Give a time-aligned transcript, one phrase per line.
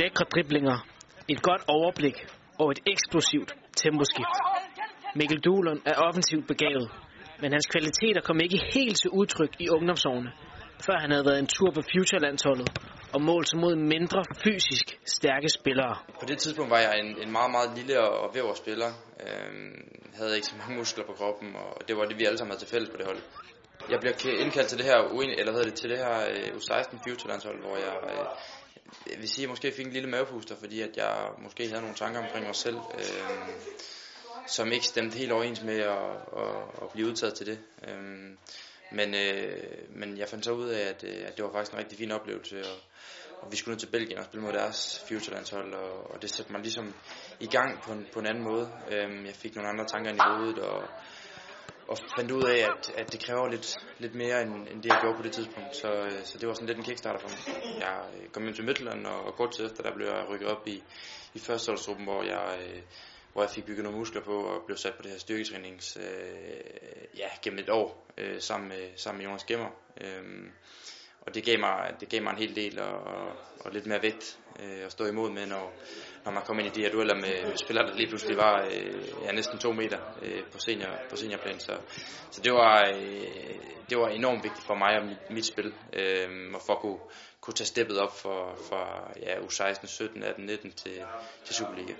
[0.00, 0.78] Lækre driblinger,
[1.28, 2.16] et godt overblik
[2.58, 3.50] og et eksplosivt
[3.82, 4.36] temposkift.
[5.18, 6.88] Mikkel Duhlund er offensivt begavet,
[7.40, 10.30] men hans kvaliteter kom ikke helt til udtryk i ungdomsårene,
[10.86, 12.68] før han havde været en tur på Future-landsholdet
[13.14, 14.86] og målt sig mod mindre fysisk
[15.16, 15.94] stærke spillere.
[16.20, 18.90] På det tidspunkt var jeg en, en meget, meget lille og væver spiller.
[19.24, 19.76] Øhm,
[20.18, 22.64] havde ikke så mange muskler på kroppen, og det var det, vi alle sammen havde
[22.64, 23.20] til fælles på det hold.
[23.92, 24.98] Jeg bliver indkaldt til det her,
[25.40, 28.26] eller hedder det, til det her øh, U16 Future landshold, hvor jeg, øh, jeg
[29.26, 31.96] vil sige, at jeg måske fik en lille mavepuster, fordi at jeg måske havde nogle
[31.96, 33.48] tanker omkring mig selv, øh,
[34.46, 37.58] som ikke stemte helt overens med at, at, at blive udtaget til det.
[37.88, 37.98] Øh,
[38.92, 41.78] men, øh, men jeg fandt så ud af, at, øh, at det var faktisk en
[41.78, 42.76] rigtig fin oplevelse, og,
[43.40, 46.52] og vi skulle ned til Belgien og spille mod deres future-landshold, og, og det satte
[46.52, 46.94] mig ligesom
[47.40, 48.70] i gang på en, på en anden måde.
[48.90, 50.82] Øh, jeg fik nogle andre tanker ind i hovedet, og,
[51.88, 54.98] og fandt ud af, at, at det kræver lidt, lidt mere, end, end det jeg
[55.00, 55.76] gjorde på det tidspunkt.
[55.76, 57.38] Så, øh, så det var sådan lidt en kickstarter for mig.
[57.80, 60.48] Jeg øh, kom ind til Midtland, og, og kort tid efter, der blev jeg rykket
[60.48, 60.82] op i,
[61.34, 62.58] i førsteholdsgruppen, hvor jeg...
[62.60, 62.82] Øh,
[63.32, 67.18] hvor jeg fik bygget nogle muskler på og blev sat på det her styrketrænings øh,
[67.18, 69.68] ja, gennem et år øh, sammen, med, sammen med Jonas Gemmer.
[70.00, 70.24] Øh,
[71.26, 74.02] og det gav, mig, det gav mig en hel del og, og, og lidt mere
[74.02, 75.72] vægt øh, at stå imod med, når,
[76.24, 78.64] når man kom ind i de her dueller med, med spillere, der lige pludselig var
[78.64, 81.60] øh, ja, næsten to meter øh, på, senior, på seniorplan.
[81.60, 81.76] Så,
[82.30, 83.54] så det, var, øh,
[83.90, 86.98] det var enormt vigtigt for mig og mit, mit spil, øh, og for at kunne,
[87.40, 91.02] kunne tage steppet op fra, fra ja, U16, 17, 18, 19 til,
[91.44, 91.92] til Superliga.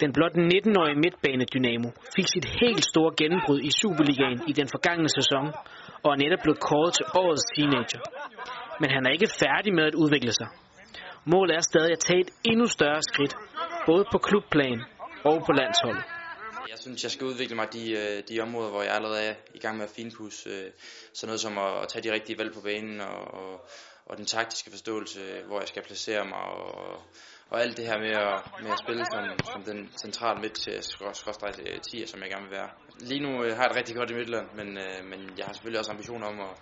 [0.00, 5.08] Den blot 19-årige midtbane Dynamo fik sit helt store gennembrud i Superligaen i den forgangne
[5.18, 5.46] sæson,
[6.04, 8.00] og er netop blevet kåret til årets teenager.
[8.80, 10.48] Men han er ikke færdig med at udvikle sig.
[11.24, 13.34] Målet er stadig at tage et endnu større skridt,
[13.86, 14.80] både på klubplan
[15.24, 16.17] og på landsholdet.
[16.70, 19.58] Jeg synes, jeg skal udvikle mig de, øh, de områder, hvor jeg allerede er i
[19.58, 20.50] gang med at finpudse.
[20.50, 20.72] Øh,
[21.12, 23.68] sådan noget som at, tage de rigtige valg på banen og, og,
[24.06, 27.02] og den taktiske forståelse, hvor jeg skal placere mig og,
[27.50, 30.82] og alt det her med at, med at spille som, som den centrale midt til
[30.82, 31.52] skråstrej
[31.90, 32.70] 10, øh, som jeg gerne vil være.
[33.00, 34.68] Lige nu har jeg det rigtig godt i Midtland, men,
[35.10, 36.54] men jeg har selvfølgelig også ambitioner om at,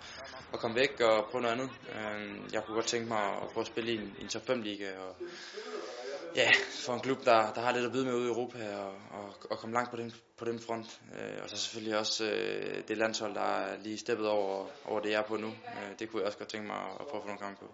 [0.53, 1.69] at komme væk og prøve noget andet.
[2.53, 4.89] Jeg kunne godt tænke mig at prøve at spille i en, en top 5 liga
[4.97, 5.15] og
[6.37, 6.51] ja,
[6.85, 9.35] for en klub, der, der har lidt at byde med ude i Europa og, og,
[9.49, 11.01] og komme langt på den, på den front.
[11.19, 15.09] Øh, og så selvfølgelig også øh, det landshold, der er lige steppet over, over det,
[15.11, 15.47] jeg er på nu.
[15.47, 17.71] Øh, det kunne jeg også godt tænke mig at prøve at få nogle kampe på.